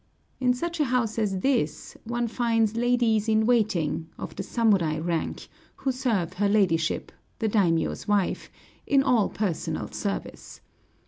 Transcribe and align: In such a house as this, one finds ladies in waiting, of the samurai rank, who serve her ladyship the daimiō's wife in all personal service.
In 0.39 0.55
such 0.55 0.79
a 0.79 0.85
house 0.85 1.19
as 1.19 1.41
this, 1.41 1.95
one 2.05 2.27
finds 2.27 2.75
ladies 2.75 3.29
in 3.29 3.45
waiting, 3.45 4.09
of 4.17 4.35
the 4.35 4.41
samurai 4.41 4.97
rank, 4.97 5.47
who 5.75 5.91
serve 5.91 6.33
her 6.33 6.49
ladyship 6.49 7.11
the 7.37 7.47
daimiō's 7.47 8.07
wife 8.07 8.49
in 8.87 9.03
all 9.03 9.29
personal 9.29 9.91
service. 9.91 10.59